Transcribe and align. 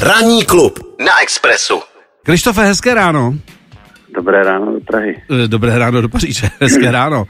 Ranní 0.00 0.44
klub 0.44 0.78
na 1.04 1.22
Expressu. 1.22 1.80
Krištofe, 2.22 2.64
hezké 2.64 2.94
ráno. 2.94 3.34
Dobré 4.14 4.44
ráno 4.44 4.72
do 4.72 4.80
Prahy. 4.80 5.22
Eh, 5.44 5.48
Dobré 5.48 5.78
ráno 5.78 6.00
do 6.02 6.08
Paříže, 6.08 6.48
hezké 6.60 6.90
ráno. 6.90 7.24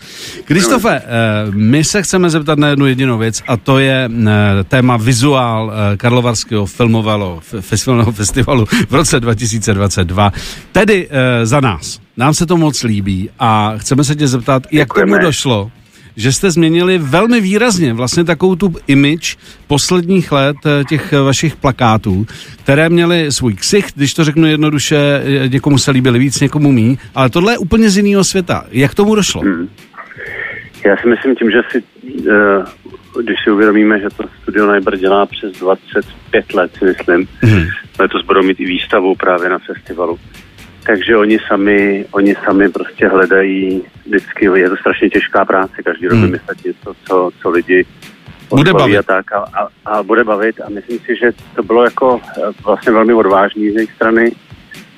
Krištofe, 0.45 0.97
eh, 0.97 1.03
my 1.51 1.85
se 1.85 2.03
chceme 2.03 2.31
zeptat 2.31 2.59
na 2.59 2.69
jednu 2.69 2.87
jedinou 2.87 3.19
věc 3.19 3.43
a 3.49 3.57
to 3.57 3.79
je 3.79 4.11
eh, 4.29 4.65
téma 4.65 4.97
vizuál 4.97 5.73
Karlovarského 5.97 6.67
filmového 6.67 7.41
filmového 7.61 8.13
festivalu 8.13 8.67
v 8.89 8.95
roce 8.95 9.21
2022. 9.21 10.33
Tedy 10.73 11.09
za 11.43 11.61
nás. 11.61 12.01
Nám 12.17 12.35
se 12.35 12.47
to 12.47 12.57
moc 12.57 12.83
líbí 12.83 13.31
a 13.39 13.73
chceme 13.77 14.05
se 14.05 14.15
tě 14.15 14.29
zeptat, 14.29 14.63
jak 14.71 14.89
Děkujeme. 14.89 15.13
tomu 15.13 15.23
došlo, 15.23 15.71
že 16.17 16.33
jste 16.33 16.51
změnili 16.51 16.99
velmi 16.99 17.41
výrazně 17.41 17.93
vlastně 17.93 18.25
takovou 18.25 18.57
tu 18.57 18.75
image 18.87 19.37
posledních 19.67 20.33
let 20.33 20.57
eh, 20.67 20.85
těch 20.85 21.13
eh, 21.13 21.19
vašich 21.21 21.57
plakátů, 21.57 22.27
které 22.63 22.89
měly 22.89 23.33
svůj 23.33 23.55
ksicht, 23.55 23.97
když 23.97 24.15
to 24.15 24.25
řeknu 24.25 24.47
jednoduše, 24.47 24.97
eh, 25.25 25.49
někomu 25.49 25.79
se 25.79 25.91
líbily 25.91 26.19
víc, 26.19 26.41
někomu 26.41 26.73
mí, 26.73 26.99
ale 27.15 27.31
tohle 27.31 27.53
je 27.53 27.59
úplně 27.59 27.91
z 27.91 27.97
jiného 27.97 28.25
světa. 28.25 28.65
Jak 28.71 28.95
tomu 28.95 29.15
došlo? 29.15 29.43
Já 30.85 30.97
si 30.97 31.09
myslím 31.09 31.37
tím, 31.37 31.51
že 31.51 31.61
si, 31.71 31.83
když 33.25 33.37
si 33.45 33.51
uvědomíme, 33.51 34.01
že 34.01 34.07
to 34.17 34.25
Studio 34.43 34.67
Najber 34.67 34.97
dělá 34.97 35.27
přes 35.27 35.53
25 35.53 36.55
let, 36.55 36.71
si 36.79 36.85
myslím, 36.85 37.29
Mhm. 37.43 37.67
letos 37.99 38.23
budou 38.27 38.43
mít 38.43 38.61
i 38.61 38.65
výstavu 38.65 39.15
právě 39.15 39.49
na 39.49 39.59
festivalu. 39.59 40.19
Takže 40.91 41.17
oni 41.17 41.39
sami, 41.49 42.05
oni 42.11 42.35
sami 42.45 42.69
prostě 42.69 43.09
hledají 43.09 43.83
vždycky, 44.07 44.45
je 44.55 44.71
to 44.71 44.77
strašně 44.77 45.11
těžká 45.11 45.45
práce, 45.45 45.83
každý 45.85 46.07
rok 46.07 46.19
Hmm. 46.19 46.27
vymyslet 46.27 46.65
něco, 46.65 46.95
co, 47.05 47.31
co 47.43 47.51
lidi 47.51 47.87
Bude 48.51 48.73
bavit. 48.73 48.99
A, 48.99 49.03
tak, 49.03 49.33
a, 49.33 49.39
a, 49.39 49.69
a, 49.87 50.03
bude 50.03 50.25
bavit 50.25 50.61
a 50.61 50.69
myslím 50.71 50.99
si, 50.99 51.17
že 51.17 51.31
to 51.57 51.63
bylo 51.63 51.85
jako 51.85 52.21
eh, 52.39 52.41
vlastně 52.65 52.93
velmi 52.93 53.15
odvážný 53.15 53.71
z 53.71 53.75
jejich 53.75 53.93
strany. 53.93 54.33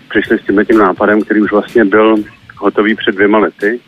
Přišli 0.09 0.39
s 0.39 0.43
tímhle 0.43 0.65
tím 0.65 0.79
nápadem, 0.79 1.23
který 1.23 1.41
už 1.41 1.53
vlastně 1.53 1.85
byl 1.85 2.17
hotový 2.57 2.95
před 2.95 3.15
dvěma 3.15 3.39
lety, 3.39 3.81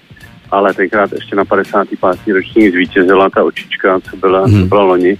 ale 0.50 0.74
tenkrát 0.74 1.12
ještě 1.12 1.36
na 1.36 1.44
55. 1.44 2.34
ročník 2.34 2.72
zvítězila 2.72 3.30
ta 3.30 3.44
očička, 3.44 4.00
co 4.00 4.16
byla, 4.16 4.46
Hmm. 4.46 4.60
co 4.60 4.66
byla 4.66 4.82
loni. 4.82 5.18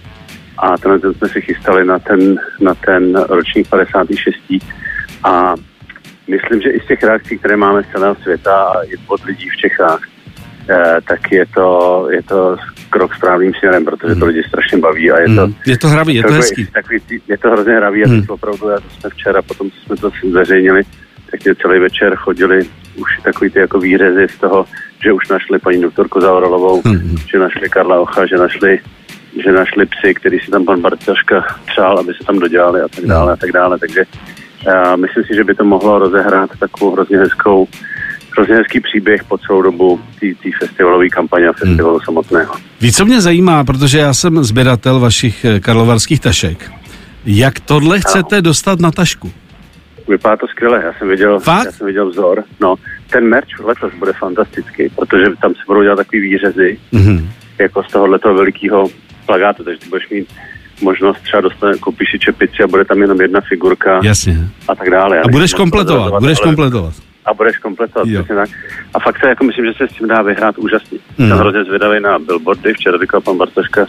A 0.58 0.78
tenhle 0.78 0.98
ten 0.98 1.14
jsme 1.14 1.28
si 1.28 1.40
chystali 1.40 1.84
na 1.84 1.98
ten, 1.98 2.36
na 2.60 2.74
ten 2.74 3.16
ročník 3.28 3.68
56. 3.68 4.34
A 5.24 5.54
myslím, 6.28 6.60
že 6.60 6.70
i 6.70 6.80
z 6.80 6.86
těch 6.86 7.02
reakcí, 7.02 7.38
které 7.38 7.56
máme 7.56 7.82
z 7.82 7.86
celého 7.92 8.14
světa 8.14 8.54
a 8.54 8.82
i 8.82 8.92
od 9.06 9.24
lidí 9.24 9.48
v 9.48 9.56
Čechách, 9.56 10.00
eh, 10.70 11.00
tak 11.08 11.32
je 11.32 11.44
to, 11.54 12.06
je 12.10 12.22
to 12.22 12.56
krok 12.90 13.14
správným 13.14 13.52
směrem, 13.54 13.84
protože 13.84 14.14
to 14.14 14.26
lidi 14.26 14.42
strašně 14.48 14.78
baví 14.78 15.10
a 15.10 15.20
je 15.20 15.26
to, 15.26 15.42
Hmm. 15.46 15.54
Je 15.66 15.78
to 15.78 15.88
hravý, 15.88 16.14
je 16.14 16.22
to 16.22 16.28
takový- 16.28 16.40
hezký. 16.40 16.66
Takový, 16.66 17.00
je 17.28 17.38
to 17.38 17.50
hrozně 17.50 17.72
hravý 17.72 18.04
a 18.04 18.08
Hmm. 18.08 18.20
teď 18.20 18.30
opravdu, 18.30 18.68
já 18.68 18.76
to 18.80 18.90
jsme 18.90 19.10
včera, 19.10 19.42
potom 19.42 19.70
co 19.70 19.76
jsme 19.80 19.96
to 19.96 20.10
zveřejnili, 20.30 20.82
tak 21.30 21.44
mě 21.44 21.54
celý 21.54 21.80
večer 21.80 22.14
chodili 22.16 22.60
už 22.96 23.18
takový 23.24 23.50
ty 23.50 23.58
jako 23.58 23.78
výřezy 23.78 24.26
z 24.36 24.38
toho, 24.38 24.66
že 25.04 25.12
už 25.12 25.28
našli 25.28 25.58
paní 25.58 25.82
doktorku 25.82 26.20
Zaorolovou, 26.20 26.82
Hmm. 26.84 27.16
že 27.32 27.38
našli 27.38 27.68
Karla 27.68 28.00
Ocha, 28.00 28.26
že 28.26 28.36
našli 28.36 28.80
že 29.44 29.52
našli 29.52 29.86
psy, 29.86 30.14
který 30.14 30.38
si 30.40 30.50
tam 30.50 30.64
pan 30.64 30.80
Bartaška 30.80 31.44
přál, 31.66 31.98
aby 31.98 32.12
se 32.14 32.24
tam 32.26 32.38
dodělali 32.38 32.80
a 32.80 32.88
tak 32.88 33.04
dále 33.04 33.32
a 33.32 33.36
tak 33.36 33.52
dále. 33.52 33.78
Takže 33.78 34.04
uh, 34.66 34.96
myslím 34.96 35.24
si, 35.24 35.34
že 35.34 35.44
by 35.44 35.54
to 35.54 35.64
mohlo 35.64 35.98
rozehrát 35.98 36.50
takovou 36.58 36.90
hrozně 36.92 37.18
hezkou 37.18 37.68
hrozně 38.36 38.54
hezký 38.54 38.80
příběh 38.80 39.24
po 39.24 39.38
celou 39.38 39.62
dobu 39.62 40.00
té 40.20 40.48
festivalové 40.60 41.08
kampaně 41.08 41.48
a 41.48 41.52
festivalu 41.52 42.00
samotného. 42.00 42.54
Víc, 42.80 42.96
co 42.96 43.04
mě 43.04 43.20
zajímá, 43.20 43.64
protože 43.64 43.98
já 43.98 44.14
jsem 44.14 44.44
sběratel 44.44 45.00
vašich 45.00 45.44
eh, 45.44 45.60
karlovarských 45.60 46.20
tašek. 46.20 46.70
Jak 47.26 47.60
tohle 47.60 48.00
chcete 48.00 48.42
dostat 48.42 48.80
na 48.80 48.90
tašku? 48.90 49.32
Vypadá 50.08 50.36
to 50.36 50.46
skvěle, 50.46 50.82
já 50.84 50.92
jsem 50.98 51.08
viděl, 51.08 51.40
Fakt? 51.40 51.64
já 51.64 51.72
jsem 51.72 51.86
viděl 51.86 52.10
vzor. 52.10 52.44
No, 52.60 52.74
ten 53.10 53.28
merch 53.28 53.60
letos 53.64 53.92
bude 53.98 54.12
fantastický, 54.12 54.88
protože 54.88 55.24
tam 55.42 55.54
se 55.54 55.60
budou 55.66 55.82
dělat 55.82 55.96
takový 55.96 56.20
výřezy, 56.22 56.78
Mhm. 56.92 57.30
jako 57.58 57.82
z 57.82 57.92
tohohle 57.92 58.18
velikého 58.24 58.88
plagátu, 59.26 59.64
takže 59.64 59.80
ty 59.80 59.88
budeš 59.88 60.08
mít 60.10 60.28
možnost 60.82 61.20
třeba 61.22 61.40
dostat, 61.40 61.76
koupíš 61.80 62.10
si 62.10 62.18
čepici 62.18 62.62
a 62.62 62.66
bude 62.66 62.84
tam 62.84 63.00
jenom 63.02 63.20
jedna 63.20 63.40
figurka 63.40 64.00
Jasně. 64.02 64.36
a 64.68 64.74
tak 64.74 64.90
dále. 64.90 65.20
A 65.20 65.28
budeš 65.28 65.54
kompletovat, 65.54 66.14
budeš 66.20 66.38
ale- 66.38 66.46
kompletovat. 66.46 66.94
A 67.24 67.34
budeš 67.34 67.58
kompletovat, 67.58 68.08
Jo. 68.08 68.20
přesně 68.22 68.34
tak. 68.36 68.48
A 68.94 69.00
fakt 69.00 69.20
se 69.20 69.28
jako 69.28 69.44
myslím, 69.44 69.64
že 69.66 69.72
se 69.76 69.88
s 69.88 69.96
tím 69.98 70.08
dá 70.08 70.22
vyhrát 70.22 70.58
úžasně. 70.58 70.98
Mm. 71.18 71.28
Jsem 71.28 71.38
hrozně 71.38 71.64
zvědavý 71.64 72.00
na 72.00 72.18
billboardy, 72.18 72.74
včera 72.74 72.98
říkal 73.00 73.20
pan 73.20 73.36
Bartoška, 73.38 73.86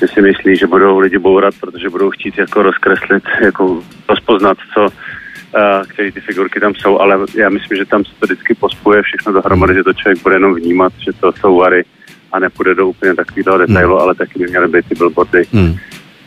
že 0.00 0.08
si 0.08 0.22
myslí, 0.22 0.56
že 0.56 0.66
budou 0.66 0.98
lidi 0.98 1.18
bourat, 1.18 1.54
protože 1.60 1.90
budou 1.90 2.10
chtít 2.10 2.38
jako 2.38 2.62
rozkreslit, 2.62 3.22
jako 3.44 3.82
rozpoznat, 4.08 4.56
co, 4.74 4.82
uh, 4.82 4.90
které 5.88 6.12
ty 6.12 6.20
figurky 6.20 6.60
tam 6.60 6.74
jsou, 6.74 6.98
ale 6.98 7.18
já 7.34 7.48
myslím, 7.48 7.78
že 7.78 7.84
tam 7.84 8.04
se 8.04 8.10
to 8.20 8.26
vždycky 8.26 8.54
pospuje 8.54 9.02
všechno 9.02 9.32
dohromady, 9.32 9.74
že 9.74 9.84
to 9.84 9.92
člověk 9.92 10.22
bude 10.22 10.34
jenom 10.34 10.54
vnímat, 10.54 10.92
že 10.98 11.12
to 11.20 11.32
jsou 11.40 11.56
vary 11.56 11.84
a 12.32 12.38
nepůjde 12.38 12.74
do 12.74 12.86
úplně 12.88 13.14
takového 13.14 13.58
detailu, 13.58 13.98
ale 14.00 14.14
taky 14.14 14.38
by 14.38 14.46
měly 14.46 14.68
být 14.68 14.86
ty 14.88 14.94
billboardy 14.94 15.42
Hmm. 15.52 15.76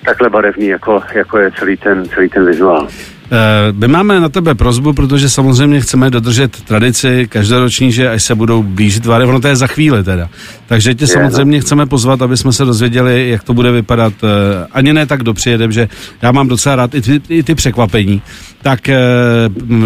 Takhle 0.06 0.30
barevný, 0.30 0.68
jako, 0.68 1.02
jako 1.14 1.38
je 1.38 1.52
celý 1.52 1.78
ten, 1.78 2.10
celý 2.10 2.30
ten 2.30 2.46
vizuál. 2.46 2.88
Eh, 3.32 3.72
My 3.72 3.88
máme 3.88 4.20
na 4.20 4.30
tebe 4.30 4.56
prozbu, 4.56 4.94
protože 4.94 5.30
samozřejmě 5.30 5.82
chceme 5.82 6.10
dodržet 6.10 6.62
tradici 6.62 7.28
každoroční, 7.30 7.92
že 7.92 8.10
až 8.10 8.24
se 8.24 8.36
budou 8.36 8.64
blížit 8.64 9.06
vary, 9.06 9.26
ono 9.26 9.40
to 9.42 9.48
je 9.48 9.56
za 9.56 9.68
chvíli 9.68 10.04
teda. 10.04 10.30
Takže 10.68 10.96
tě 10.96 11.04
Je, 11.04 11.08
samozřejmě 11.08 11.60
chceme 11.62 11.86
pozvat, 11.86 12.22
aby 12.22 12.38
jsme 12.38 12.54
se 12.54 12.66
dozvěděli, 12.66 13.30
jak 13.30 13.44
to 13.44 13.54
bude 13.54 13.72
vypadat. 13.72 14.14
eh, 14.24 14.68
Ani 14.72 14.94
ne 14.94 15.06
tak 15.06 15.24
dopředem, 15.24 15.72
že 15.72 15.88
já 16.22 16.32
mám 16.32 16.48
docela 16.48 16.76
rád 16.76 16.96
i 16.96 17.02
ty, 17.02 17.22
i 17.30 17.44
ty 17.44 17.56
překvapení. 17.56 18.22
Tak 18.62 18.90
eh, 18.90 19.00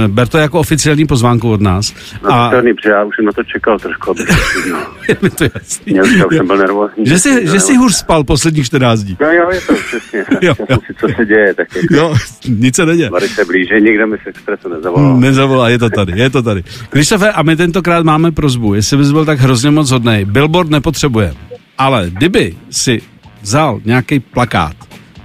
ber 0.08 0.28
to 0.28 0.38
jako 0.38 0.60
oficiální 0.60 1.06
pozvánku 1.08 1.52
od 1.52 1.62
nás. 1.62 1.94
No, 2.24 2.32
A 2.34 2.50
to 2.50 2.90
já 2.90 3.04
už 3.04 3.16
jsem 3.16 3.26
na 3.26 3.32
to 3.32 3.44
čekal 3.44 3.80
trošku, 3.80 4.14
přiznal. 4.50 4.82
je 5.10 5.18
mi 5.22 5.30
to 5.30 5.44
jasný. 5.44 5.94
Mě 5.94 6.04
už 6.04 6.14
já 6.18 6.26
už 6.26 6.36
jsem 6.38 6.48
byl 6.48 6.58
nervózní. 6.58 7.06
Že 7.06 7.20
jsi, 7.20 7.48
že 7.48 7.60
jsi 7.60 7.76
hůř 7.78 7.96
spal 7.96 8.24
posledních 8.24 8.66
14 8.66 9.00
dní. 9.00 9.18
No 9.22 9.28
jo, 9.32 9.50
je 9.54 9.62
to 9.62 9.74
přesně. 9.74 10.20
Jo, 10.42 10.54
Jo, 10.60 10.66
jo. 10.70 10.78
si, 10.88 10.94
co 11.00 11.08
se 11.18 11.26
děje, 11.26 11.54
tak 11.54 11.68
jako 11.76 11.96
Jo, 11.96 12.16
nic 12.48 12.76
se 12.76 12.86
neděje. 12.86 13.10
Vary 13.10 13.29
se 13.30 13.46
blíže, 13.46 13.80
nikdo 13.82 14.08
mi 14.08 14.18
se 14.24 14.30
expresu 14.30 14.70
nezavolal. 14.70 15.12
Hmm, 15.12 15.22
Nezavolá, 15.22 15.70
je 15.70 15.80
to 15.80 15.90
tady, 15.90 16.14
je 16.20 16.30
to 16.30 16.42
tady. 16.42 16.64
Krištofe, 16.90 17.32
a 17.32 17.44
my 17.44 17.56
tentokrát 17.56 18.06
máme 18.06 18.32
prozbu, 18.32 18.74
jestli 18.74 18.98
bys 18.98 19.12
byl 19.12 19.26
tak 19.26 19.40
hrozně 19.40 19.72
moc 19.72 19.92
hodnej. 19.92 20.26
Billboard 20.26 20.70
nepotřebuje, 20.70 21.34
ale 21.78 22.10
kdyby 22.10 22.56
si 22.70 23.02
vzal 23.42 23.80
nějaký 23.86 24.20
plakát, 24.20 24.76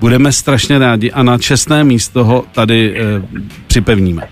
budeme 0.00 0.32
strašně 0.32 0.78
rádi 0.78 1.10
a 1.10 1.22
na 1.22 1.38
čestné 1.38 1.84
místo 1.84 2.24
ho 2.24 2.44
tady 2.52 2.94
e, 3.00 3.02
připevníme. 3.66 4.22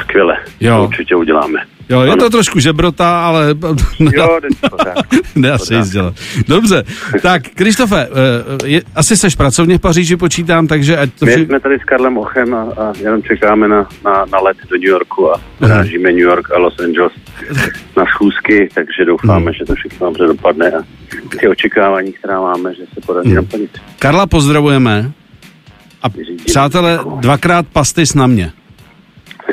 Skvěle, 0.00 0.36
Jo. 0.60 0.76
to 0.76 0.84
určitě 0.88 1.16
uděláme. 1.16 1.58
Jo, 1.88 2.00
je 2.00 2.10
Ano. 2.12 2.22
to 2.22 2.30
trošku 2.30 2.60
žebrota, 2.60 3.24
ale 3.26 3.54
Jo, 4.12 4.38
nedá 5.34 5.58
se 5.58 5.74
nic 5.74 5.90
dělat. 5.90 6.14
Dobře, 6.48 6.84
tak 7.22 7.42
Krištofe, 7.54 8.08
e, 8.64 8.68
je, 8.68 8.82
asi 8.94 9.16
seš 9.16 9.34
pracovně 9.34 9.78
v 9.78 9.80
Paříži, 9.80 10.16
počítám, 10.16 10.66
takže 10.66 10.96
ať 10.96 11.10
to 11.18 11.24
My 11.26 11.32
vši... 11.32 11.46
jsme 11.46 11.60
tady 11.60 11.78
s 11.78 11.84
Karlem 11.84 12.18
Ochem 12.18 12.54
a, 12.54 12.62
a 12.62 12.92
jenom 13.00 13.22
čekáme 13.22 13.68
na, 13.68 13.88
na, 14.04 14.24
na 14.32 14.38
let 14.40 14.56
do 14.70 14.76
New 14.76 14.88
Yorku 14.88 15.32
a 15.32 15.40
Mhm. 15.60 15.70
rážíme 15.70 16.08
New 16.10 16.18
York 16.20 16.50
a 16.50 16.58
Los 16.58 16.78
Angeles 16.78 17.12
na 17.96 18.04
schůzky, 18.14 18.68
takže 18.74 19.04
doufáme, 19.06 19.44
Mhm. 19.44 19.54
že 19.54 19.64
to 19.64 19.74
všechno 19.74 20.06
dobře 20.06 20.24
dopadne 20.26 20.70
a 20.72 20.80
ty 21.40 21.48
očekávání, 21.48 22.12
která 22.12 22.40
máme, 22.40 22.74
že 22.74 22.82
se 22.94 23.00
podaří 23.06 23.28
Mhm. 23.28 23.36
naplnit. 23.36 23.70
Karla 23.98 24.26
pozdravujeme 24.26 25.10
a 26.02 26.06
přátelé, 26.46 26.98
dvakrát 27.20 27.66
pastis 27.72 28.14
na 28.14 28.26
mě. 28.26 28.52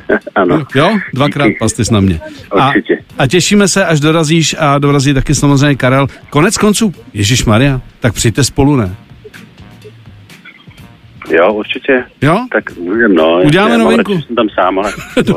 Ano. 0.35 0.65
Jo, 0.75 0.97
dvakrát 1.13 1.47
Díky. 1.47 1.57
pastis 1.59 1.89
na 1.89 1.99
mě. 1.99 2.19
A, 2.51 2.67
Určitě. 2.67 2.97
a 3.17 3.27
těšíme 3.27 3.67
se, 3.67 3.85
až 3.85 3.99
dorazíš 3.99 4.55
a 4.59 4.77
dorazí 4.79 5.13
taky 5.13 5.35
samozřejmě 5.35 5.75
Karel. 5.75 6.07
Konec 6.29 6.57
konců, 6.57 6.93
Ježíš 7.13 7.45
Maria, 7.45 7.81
tak 7.99 8.13
přijďte 8.13 8.43
spolu, 8.43 8.75
ne? 8.75 8.95
Jo, 11.29 11.53
určitě. 11.53 12.03
Jo? 12.21 12.47
Tak 12.51 12.77
můžeme, 12.77 13.13
no. 13.13 13.41
Uděláme 13.45 13.71
já 13.71 13.77
novinku. 13.77 14.21
Jsem 14.21 14.35
tam 14.35 14.49
sám, 14.49 14.79
ale. 14.79 14.93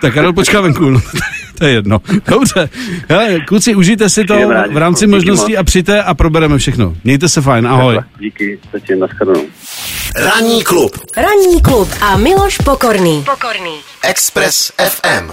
Tak 0.00 0.14
Karel 0.14 0.32
počká 0.32 0.60
venku, 0.60 0.90
no, 0.90 1.00
to 1.58 1.64
je 1.64 1.72
jedno. 1.72 2.00
Dobře, 2.30 2.68
Hele, 3.08 3.40
kluci, 3.40 3.74
užijte 3.74 4.08
si 4.08 4.24
to 4.24 4.34
v 4.72 4.76
rámci 4.76 5.06
možností 5.06 5.56
a 5.56 5.64
přijďte 5.64 6.02
a 6.02 6.14
probereme 6.14 6.58
všechno. 6.58 6.96
Mějte 7.04 7.28
se 7.28 7.40
fajn, 7.40 7.66
ahoj. 7.66 7.98
Díky, 8.18 8.58
zatím 8.72 8.98
nashledanou. 8.98 9.44
Ranní 10.16 10.64
klub 10.64 10.98
Ranní 11.16 11.62
klub 11.62 11.88
a 12.00 12.16
Miloš 12.16 12.58
Pokorný. 12.58 13.24
Pokorný. 13.24 13.80
Express 14.02 14.72
FM. 14.88 15.32